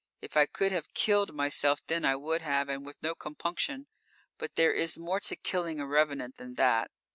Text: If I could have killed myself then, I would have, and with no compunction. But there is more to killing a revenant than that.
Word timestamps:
If 0.19 0.35
I 0.35 0.47
could 0.47 0.71
have 0.71 0.95
killed 0.95 1.31
myself 1.35 1.85
then, 1.85 2.05
I 2.05 2.15
would 2.15 2.41
have, 2.41 2.69
and 2.69 2.83
with 2.83 2.97
no 3.03 3.13
compunction. 3.13 3.85
But 4.39 4.55
there 4.55 4.73
is 4.73 4.97
more 4.97 5.19
to 5.19 5.35
killing 5.35 5.79
a 5.79 5.85
revenant 5.85 6.37
than 6.37 6.55
that. 6.55 6.89